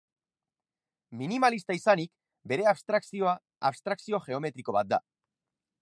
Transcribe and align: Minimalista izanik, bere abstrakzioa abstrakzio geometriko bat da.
Minimalista 1.19 1.75
izanik, 1.79 2.11
bere 2.53 2.65
abstrakzioa 2.73 3.35
abstrakzio 3.71 4.23
geometriko 4.31 4.81
bat 4.81 4.95
da. 4.97 5.01